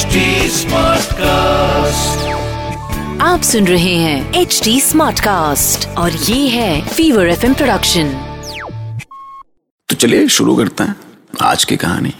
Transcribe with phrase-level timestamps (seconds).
[0.00, 0.18] HD
[0.50, 2.20] Smartcast.
[3.20, 8.08] आप सुन रहे हैं एच डी स्मार्ट कास्ट और ये है फीवर एफ़ प्रोडक्शन
[9.88, 10.96] तो चलिए शुरू करते हैं
[11.42, 12.14] आज की कहानी।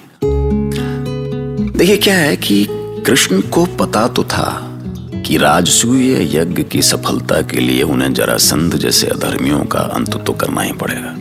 [1.78, 2.66] देखिए क्या है कि
[3.06, 4.80] कृष्ण को पता तो था
[5.26, 10.62] कि राजसूय यज्ञ की सफलता के लिए उन्हें जरासंध जैसे अधर्मियों का अंत तो करना
[10.62, 11.14] ही पड़ेगा।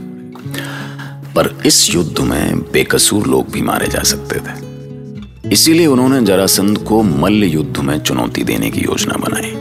[1.34, 4.69] पर इस युद्ध में बेकसूर लोग भी मारे जा सकते थे।
[5.46, 9.52] इसीलिए उन्होंने जरासंध को मल्ल युद्ध में चुनौती देने की योजना बनाई।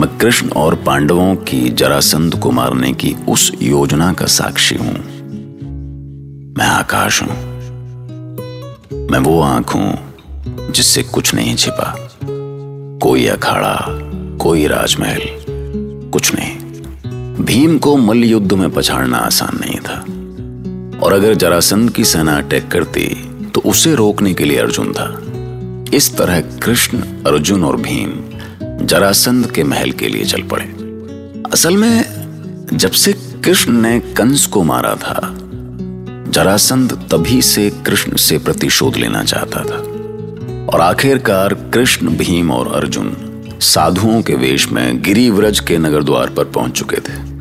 [0.00, 4.94] मैं कृष्ण और पांडवों की जरासंध को मारने की उस योजना का साक्षी हूँ।
[6.58, 7.30] मैं आकाश हूँ।
[9.10, 10.14] मैं वो आँख हूँ
[10.70, 12.10] जिससे कुछ नहीं छिपा।
[13.02, 13.86] कोई अखाड़ा,
[14.36, 15.20] कोई राजमहल,
[16.10, 16.56] कुछ नहीं।
[17.44, 20.00] भीम को मल्ल युद्ध में पछाड़ना आसान नहीं था।
[21.00, 23.30] और अगर जरासंध की सेना अटैक करती
[23.66, 25.20] उसे रोकने के लिए अर्जुन था।
[25.96, 28.20] इस तरह कृष्ण, अर्जुन और भीम
[28.86, 30.64] जरासंध के महल के लिए चल पड़े।
[31.52, 32.04] असल में,
[32.72, 33.12] जब से
[33.44, 35.38] कृष्ण ने कंस को मारा था,
[36.28, 39.94] जरासंध तभी से कृष्ण से प्रतिशोध लेना चाहता था।
[40.74, 43.16] और आखिरकार कृष्ण, भीम और अर्जुन
[43.60, 47.33] साधुओं के वेश में गिरिव्रज के नगर द्वार पर पहुँच चुके थे।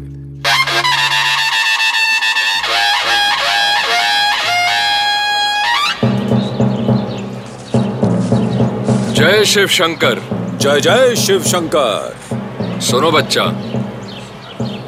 [9.23, 10.19] जय शिव शंकर।
[10.61, 13.43] जय जय शिव शंकर। सुनो बच्चा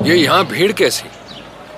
[0.06, 1.04] ये यहाँ भीड़ कैसी?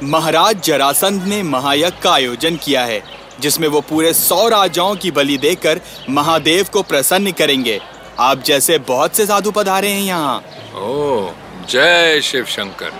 [0.03, 3.01] महाराज जरासंध ने महायज्ञ का आयोजन किया है
[3.39, 7.79] जिसमें वो पूरे सौ राजाओं की बलि देकर महादेव को प्रसन्न करेंगे।
[8.19, 10.37] आप जैसे बहुत से साधु पधारे हैं यहाँ।
[10.75, 11.29] ओ
[11.69, 12.91] जय शिव शंकर।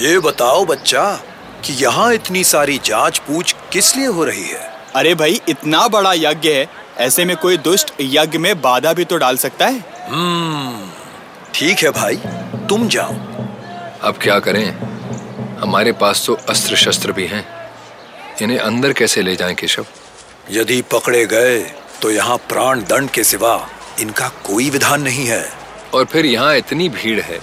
[0.00, 1.10] ये बताओ बच्चा
[1.64, 4.72] कि यहाँ इतनी सारी जाँच पूछ किस लिए हो रही है?
[4.94, 9.16] अरे भाई इतना बड़ा यज्ञ है ऐसे में कोई दुष्ट यज्ञ में बाधा भी तो
[9.16, 9.80] डाल सकता है?
[11.54, 12.16] ठीक है भाई
[12.68, 13.14] तुम जाओ।
[14.02, 14.70] अब क्या करें?
[15.60, 17.44] हमारे पास तो अस्त्र शस्त्र भी हैं।
[18.42, 19.86] इन्हें अंदर कैसे ले जाएँ केशव?
[20.50, 21.58] यदि पकड़े गए
[22.02, 23.68] तो यहाँ प्राण दंड के सिवा
[24.00, 25.44] इनका कोई विधान नहीं है।
[25.94, 27.38] और फिर यहाँ इतनी भीड़ है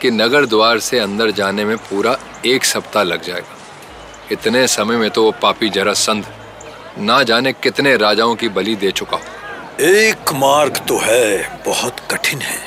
[0.00, 3.56] कि नगर द्वार से अंदर जाने में पूरा एक सप्ताह लग जाएगा।
[4.32, 6.26] इतने समय में तो वो पापी जरासंध
[6.98, 12.38] ना जाने कितने राजाओं की बलि दे चुका हूँ। एक मार्ग तो है बहुत कठिन
[12.38, 12.58] है।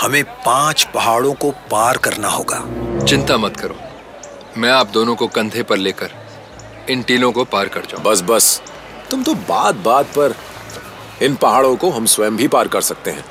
[0.00, 2.58] हमें पाँच पहाड़ों को पार करना होगा।
[3.04, 3.76] चिंता मत करो।
[4.56, 6.10] मैं आप दोनों को कंधे पर लेकर
[6.90, 8.62] इन टीलों को पार कर जाऊँ। बस बस।
[9.10, 10.34] तुम तो बात बात पर
[11.22, 13.24] इन पहाड़ों को हम स्वयं भी पार कर सकते हैं।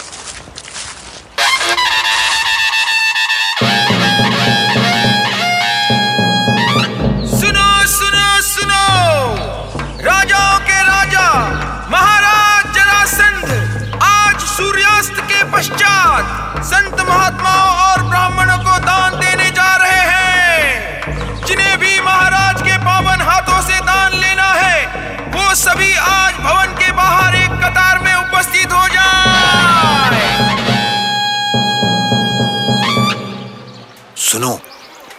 [15.54, 22.78] पश्चात संत महात्माओं और ब्राह्मणों को दान देने जा रहे हैं। जिन्हें भी महाराज के
[22.78, 24.86] पावन हाथों से दान लेना है
[25.28, 29.12] वो सभी आज भवन के बाहर एक कतार में उपस्थित हो जाए।
[34.18, 34.60] सुनो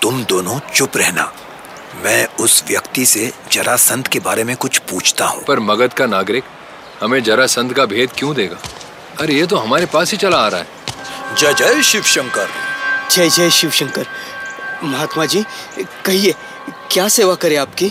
[0.02, 1.32] तुम दोनों चुप रहना।
[2.04, 6.44] मैं उस व्यक्ति से जरासंध के बारे में कुछ पूछता हूँ। पर मगध का नागरिक
[7.02, 8.56] हमें जरासंध का भेद क्यों देगा?
[9.20, 12.48] अरे ये तो हमारे पास ही चला आ रहा है। जय जय शिव शंकर
[13.10, 14.06] जय जय शिव शंकर
[14.84, 15.44] महात्मा जी
[16.04, 16.34] कहिए
[16.92, 17.88] क्या सेवा करे आपकी?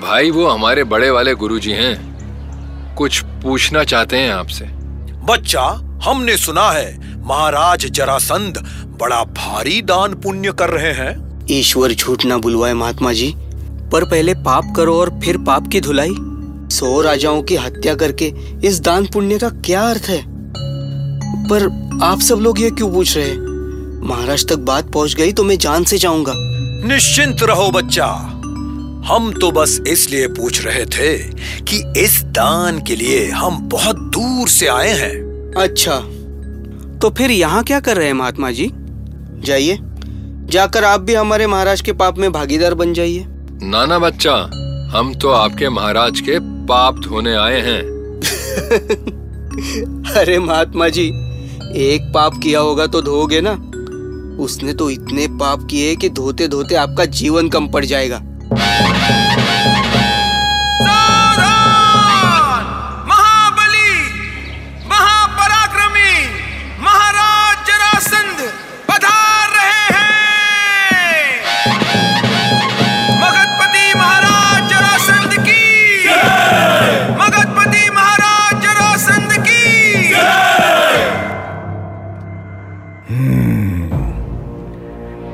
[0.00, 4.64] भाई वो हमारे बड़े वाले गुरुजी हैं। कुछ पूछना चाहते हैं आपसे।
[5.26, 5.62] बच्चा
[6.04, 8.58] हमने सुना है महाराज जरासंध
[9.00, 13.34] बड़ा भारी दान पुण्य कर रहे हैं। ईश्वर झूठ ना बुलवाए महात्मा जी
[13.92, 16.14] पर पहले पाप करो और फिर पाप की धुलाई।
[16.76, 18.32] सौ राजाओं की हत्या करके
[18.64, 20.24] इस दान पुण्य का क्या अर्थ है?
[21.34, 21.62] पर
[22.02, 23.38] आप सब लोग ये क्यों पूछ रहे हैं?
[24.08, 26.32] महाराज तक बात पहुँच गई तो मैं जान से जाऊँगा।
[26.86, 28.32] निश्चिंत रहो बच्चा।
[29.06, 31.18] हम तो बस इसलिए पूछ रहे थे
[31.62, 35.26] कि इस दान के लिए हम बहुत दूर से आए हैं।
[35.56, 36.00] अच्छा।
[36.98, 38.70] तो फिर यहाँ क्या कर रहे हैं महात्मा जी?
[39.40, 39.78] जाइए।
[40.50, 43.24] जाकर आप भी हमारे महाराज के पाप में भागीदार बन जाइए।
[43.62, 44.34] नाना बच्चा
[44.98, 47.82] हम तो आपके महाराज के पाप धोने आए हैं।
[49.56, 51.06] अरे महात्मा जी,
[51.76, 53.52] एक पाप किया होगा तो धोगे ना?
[54.42, 58.20] उसने तो इतने पाप किए कि धोते धोते आपका जीवन कम पड़ जाएगा।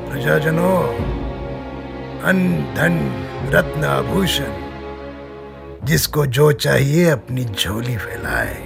[0.09, 0.81] प्रजाजनों
[2.23, 2.41] अन
[2.75, 2.97] धन
[3.53, 4.51] रत्न आभूषण
[5.85, 8.57] जिसको जो चाहिए अपनी झोली फैलाए।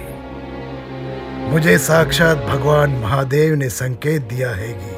[1.52, 4.94] मुझे साक्षात भगवान महादेव ने संकेत दिया है कि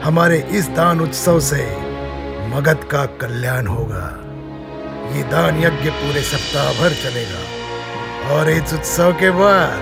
[0.00, 1.62] हमारे इस दान उत्सव से
[2.54, 4.06] मगध का कल्याण होगा।
[5.16, 7.42] ये दान यज्ञ पूरे सप्ताह भर चलेगा
[8.34, 9.78] और इस उत्सव के बाद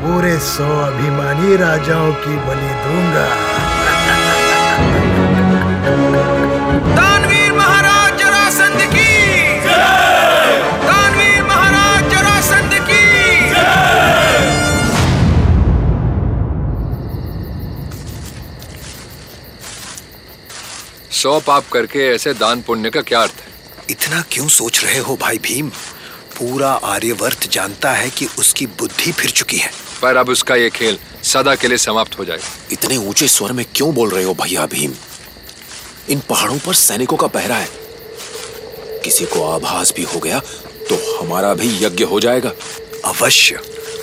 [0.00, 3.24] पूरे सौ अभिमानी राजाओं की बलि दूँगा।
[6.94, 9.10] दानवीर महाराज जरासंध की।
[10.86, 13.04] दानवीर महाराज जरासंध की।
[21.12, 23.48] सौ पाप करके ऐसे दान पुण्य का क्या अर्थ है?
[23.90, 25.70] इतना क्यों सोच रहे हो भाई भीम?
[26.40, 29.70] पूरा आर्यवर्त जानता है कि उसकी बुद्धि फिर चुकी है।
[30.02, 33.64] पर अब उसका ये खेल सदा के लिए समाप्त हो जाएगा। इतने ऊँचे स्वर में
[33.74, 34.92] क्यों बोल रहे हो भैया भीम?
[36.08, 37.68] इन पहाड़ों पर सैनिकों का पहरा है।
[39.04, 40.38] किसी को आभास भी हो गया
[40.90, 42.52] तो हमारा भी यज्ञ हो जाएगा।
[43.04, 43.60] अवश्य।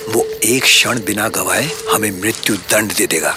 [0.08, 3.36] वो एक क्षण बिना गवाए हमें मृत्यु दंड दे देगा।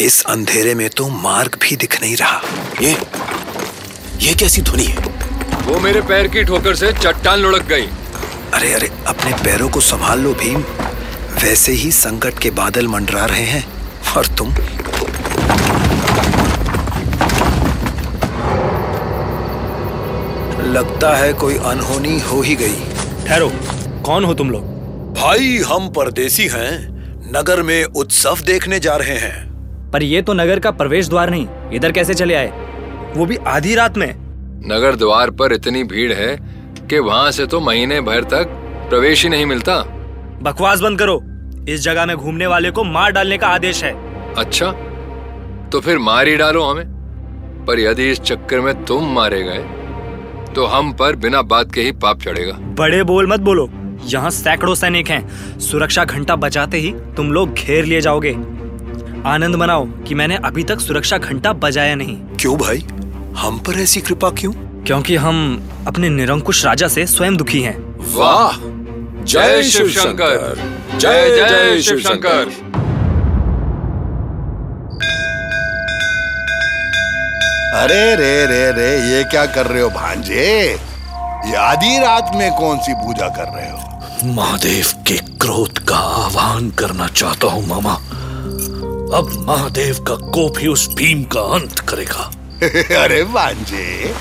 [0.00, 2.40] इस अंधेरे में तो मार्ग भी दिख नहीं रहा।
[2.82, 2.96] ये
[4.20, 5.15] ये कैसी ध्वनि है?
[5.66, 7.86] वो मेरे पैर की ठोकर से चट्टान लुढ़क गई।
[8.54, 10.60] अरे अरे अपने पैरों को संभाल लो भीम।
[11.42, 13.66] वैसे ही संकट के बादल मंडरा रहे हैं।
[14.16, 14.48] और तुम?
[20.64, 22.76] लगता है कोई अनहोनी हो ही गई।
[23.26, 23.52] ठहरो।
[24.04, 24.64] कौन हो तुम लोग?
[25.14, 26.96] भाई हम परदेसी हैं।
[27.36, 29.46] नगर में उत्सव देखने जा रहे हैं।
[29.90, 32.48] पर ये तो नगर का प्रवेश द्वार नहीं। इधर कैसे चले आए?
[33.16, 34.25] वो भी आधी रात में।
[34.64, 36.36] नगर द्वार पर इतनी भीड़ है
[36.90, 38.48] कि वहाँ से तो महीने भर तक
[38.88, 39.78] प्रवेश ही नहीं मिलता।
[40.42, 41.20] बकवास बंद करो।
[41.68, 43.92] इस जगह में घूमने वाले को मार डालने का आदेश है।
[44.34, 44.70] अच्छा
[45.72, 49.64] तो फिर मार ही डालो हमें। पर यदि इस चक्कर में तुम मारे गए
[50.54, 53.68] तो हम पर बिना बात के ही पाप चढ़ेगा। बड़े बोल मत बोलो।
[54.04, 58.32] यहाँ सैकड़ों सैनिक हैं। सुरक्षा घंटा बजाते ही तुम लोग घेर लिए जाओगे।
[59.26, 62.86] आनंद मनाओ कि मैंने अभी तक सुरक्षा घंटा बजाया नहीं। क्यों भाई?
[63.36, 64.52] हम पर ऐसी कृपा क्यों?
[64.84, 68.56] क्योंकि हम अपने निरंकुश राजा से स्वयं दुखी हैं। वाह!
[69.24, 70.60] जय शिव शंकर।
[70.98, 72.50] जय जय शिव शंकर
[77.74, 80.70] अरे रे रे रे ये क्या कर रहे हो भांजे?
[81.46, 83.78] ये आधी रात में कौन सी पूजा कर रहे हो?
[84.34, 87.94] महादेव के क्रोध का आह्वान करना चाहता हूँ मामा।
[89.16, 92.30] अब महादेव का कोप ही उस भीम का अंत करेगा।
[92.62, 94.14] अरे भांजे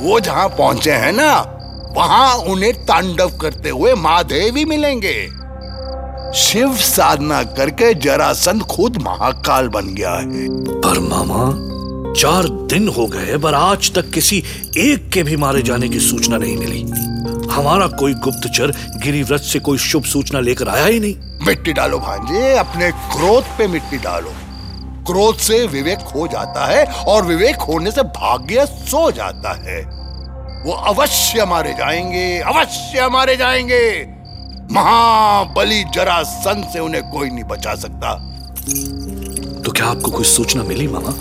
[0.00, 1.32] वो जहाँ पहुँचे हैं ना
[1.96, 5.14] वहाँ उन्हें तांडव करते हुए महादेव ही मिलेंगे।
[6.34, 10.48] शिव साधना करके जरासंध खुद महाकाल बन गया है।
[10.80, 11.50] पर मामा
[12.20, 14.42] चार दिन हो गए पर आज तक किसी
[14.78, 16.82] एक के भी मारे जाने की सूचना नहीं मिली।
[17.52, 22.56] हमारा कोई गुप्तचर गिरिव्रत से कोई शुभ सूचना लेकर आया ही नहीं। मिट्टी डालो भांजे
[22.56, 24.32] अपने क्रोध पे मिट्टी डालो।
[25.06, 29.80] क्रोध से विवेक खो जाता है और विवेक खोने से भाग्य सो जाता है।
[30.66, 34.06] वो अवश्य मारे जाएँगे अवश्य मारे जाएँगे।
[34.72, 38.14] महाबली जरासंध से उन्हें कोई नहीं बचा सकता।
[39.62, 41.12] तो क्या आपको कोई सूचना मिली मामा?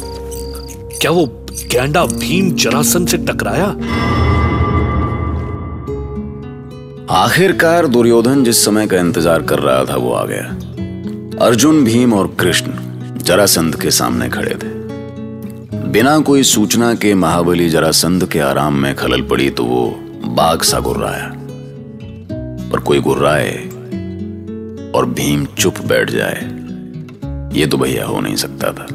[1.02, 1.26] क्या वो
[1.72, 3.68] गैंडा भीम जरासन से टकराया?
[7.12, 10.44] आखिरकार दुर्योधन जिस समय का इंतज़ार कर रहा था वो आ गया।
[11.46, 12.72] अर्जुन भीम और कृष्ण।
[13.26, 14.74] जरासंध के सामने खड़े थे।
[15.90, 19.88] बिना कोई सूचना के महाबली जरासंध के आराम में खलल पड़ी तो वो
[20.36, 21.32] बाघ सा गुर्राया।
[22.72, 23.56] पर कोई गुर्राए
[24.96, 26.42] और भीम चुप बैठ जाए,
[27.60, 28.86] ये तो भैया हो नहीं सकता था।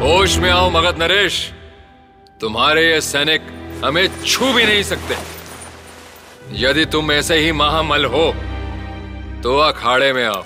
[0.00, 1.40] होश में आओ मगध नरेश।
[2.40, 3.42] तुम्हारे ये सैनिक
[3.84, 5.16] हमें छू भी नहीं सकते।
[6.58, 8.30] यदि तुम ऐसे ही महामल हो
[9.42, 10.42] तो अखाड़े में आओ।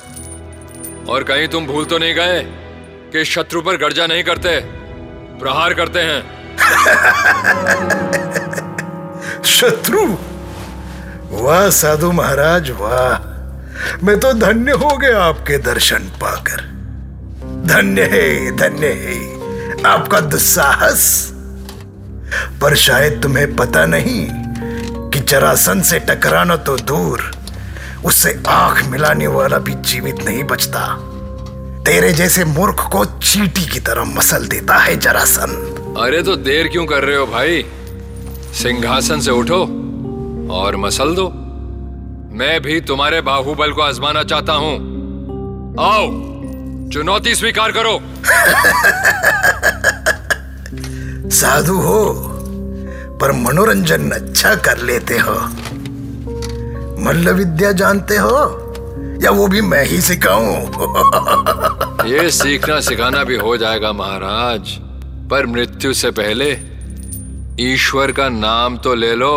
[1.08, 2.46] और कहीं तुम भूल तो नहीं गए
[3.12, 4.64] कि शत्रु पर गर्जा नहीं करते,
[5.40, 6.42] प्रहार करते हैं।
[9.44, 10.16] शत्रु?
[11.30, 13.32] वाह, साधु महाराज, वाह।
[14.06, 16.72] मैं तो धन्य हो गया आपके दर्शन पाकर।
[17.66, 19.42] धन्य है धन्य है।
[19.86, 21.32] आपका दुस्साहस।
[22.60, 24.28] पर शायद तुम्हें पता नहीं
[25.10, 27.30] कि जरासन से टकराना तो दूर
[28.04, 30.86] उससे आँख मिलाने वाला भी जीवित नहीं बचता।
[31.84, 36.86] तेरे जैसे मूर्ख को चीटी की तरह मसल देता है जरासन। अरे तो देर क्यों
[36.86, 37.64] कर रहे हो भाई?
[38.54, 39.60] सिंहासन से उठो
[40.54, 41.28] और मसल दो।
[42.34, 44.74] मैं भी तुम्हारे बाहुबल को आजमाना चाहता हूँ।
[45.80, 46.08] आओ
[46.90, 47.98] चुनौती स्वीकार करो।
[51.30, 52.04] साधु हो
[53.20, 55.34] पर मनोरंजन अच्छा कर लेते हो।
[57.02, 58.38] मल्ल विद्या जानते हो?
[59.22, 60.56] या वो भी मैं ही सिखाऊं?
[62.06, 64.70] ये सीखना सिखाना भी हो जाएगा महाराज
[65.30, 66.50] पर मृत्यु से पहले
[67.60, 69.34] ईश्वर का नाम तो ले लो।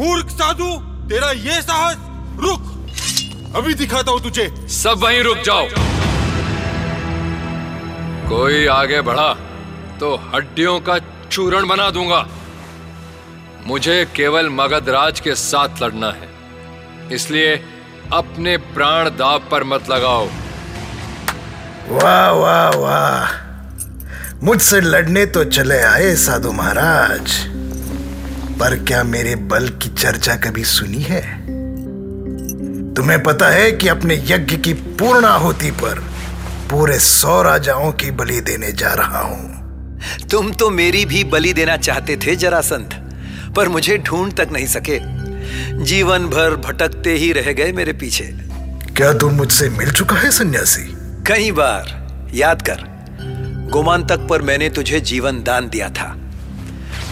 [0.00, 0.70] मूर्ख साधु
[1.08, 1.96] तेरा ये साहस?
[2.40, 5.68] रुक अभी दिखाता हूँ तुझे। सब वहीं रुक जाओ।
[8.28, 9.32] कोई आगे बढ़ा
[10.00, 10.98] तो हड्डियों का
[11.30, 12.26] चूरण बना दूँगा।
[13.66, 16.37] मुझे केवल मगधराज के साथ लड़ना है।
[17.12, 17.64] इसलिए
[18.12, 20.26] अपने प्राण दाव पर मत लगाओ।
[21.88, 23.48] वाह वाह वाह।
[24.44, 27.44] मुझसे लड़ने तो चले आए साधु महाराज।
[28.60, 31.44] पर क्या मेरे बल की चर्चा कभी सुनी है?
[32.94, 36.04] तुम्हें पता है कि अपने यज्ञ की पूर्ण आहुति पर
[36.70, 39.58] पूरे सौ राजाओं की बलि देने जा रहा हूँ।
[40.30, 43.04] तुम तो मेरी भी बलि देना चाहते थे जरासंध।
[43.56, 45.17] पर मुझे ढूंढ तक नहीं सके।
[45.78, 48.24] जीवन भर भटकते ही रह गए मेरे पीछे।
[48.96, 50.82] क्या तुम मुझसे मिल चुका है सन्यासी?
[51.26, 52.78] कई बार याद कर
[53.70, 56.16] गोमांतक पर मैंने तुझे जीवन दान दिया था।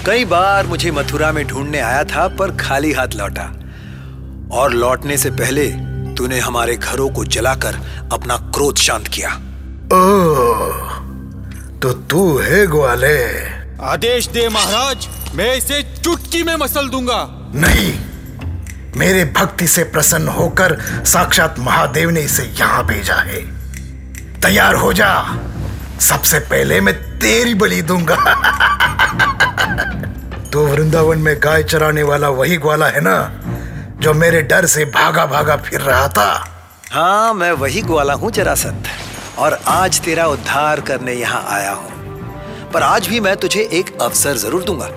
[0.07, 3.53] कई बार मुझे मथुरा में ढूँढने आया था पर खाली हाथ लौटा।
[4.53, 5.71] और लौटने से पहले
[6.15, 7.79] तूने हमारे घरों को जलाकर
[8.13, 9.31] अपना क्रोध शांत किया।
[9.93, 10.73] ओ,
[11.79, 13.25] तो तू है ग्वाले।
[13.83, 18.06] आदेश दे महाराज मैं इसे चुटकी में मसल दूँगा। नहीं
[18.97, 23.43] मेरे भक्ति से प्रसन्न होकर साक्षात महादेव ने इसे यहाँ भेजा है।
[24.41, 25.39] तैयार हो जा।
[26.01, 28.17] सबसे पहले मैं तेरी बलि दूँगा।
[30.53, 33.43] तो वृंदावन में गाय चराने वाला वही ग्वाला है ना,
[34.01, 36.45] जो मेरे डर से भागा भागा फिर रहा था।
[36.93, 38.87] हाँ मैं वही ग्वाला हूँ जरासंध
[39.39, 41.91] और आज तेरा उद्धार करने यहाँ आया हूँ।
[42.73, 44.91] पर आज भी मैं तुझे एक अवसर ज़रूर दूँगा।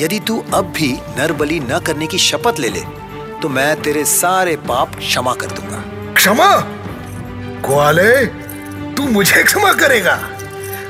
[0.00, 2.97] यदि तू अब भी नरबली न करने की शपथ ले ले
[3.42, 6.60] तो मैं तेरे सारे पाप क्षमा कर दूँगा। क्षमा?
[7.66, 8.26] ग्वाले
[8.94, 10.18] तू मुझे क्षमा करेगा।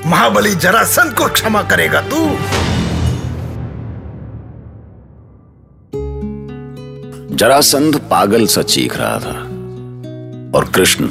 [0.07, 2.31] महाबली जरासंध को क्षमा करेगा तू।
[7.37, 9.37] जरासंध पागल सा चीख रहा था
[10.59, 11.05] और कृष्ण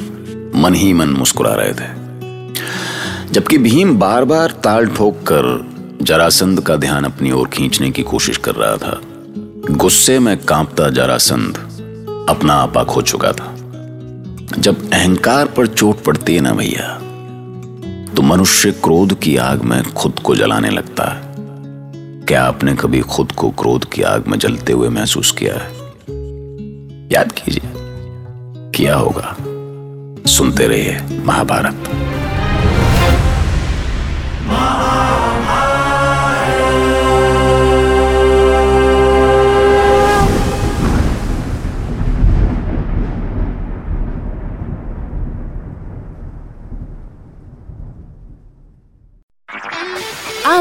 [0.60, 1.98] मन ही मन मुस्कुरा रहे थे।
[3.32, 5.68] जबकि भीम बार बार ताल ठोक कर
[6.02, 9.00] जरासंध का ध्यान अपनी ओर खींचने की कोशिश कर रहा था।
[9.70, 11.56] गुस्से में कांपता जरासंध
[12.28, 13.54] अपना आपा खो चुका था।
[14.58, 16.88] जब अहंकार पर चोट पड़ती है ना भैया
[18.14, 21.34] तो मनुष्य क्रोध की आग में खुद को जलाने लगता है।
[22.24, 25.70] क्या आपने कभी खुद को क्रोध की आग में जलते हुए महसूस किया है?
[27.12, 27.72] याद कीजिए,
[28.74, 29.36] किया होगा।
[30.28, 31.90] सुनते रहिए महाभारत।